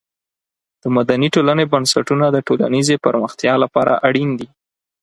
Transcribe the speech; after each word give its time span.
د 0.81 0.83
مدني 0.95 1.27
ټولنې 1.35 1.65
بنسټونه 1.73 2.25
د 2.31 2.37
ټولنیزې 2.47 2.95
پرمختیا 3.05 3.53
لپاره 3.63 3.93
اړین 4.07 4.29
دي. 4.39 4.47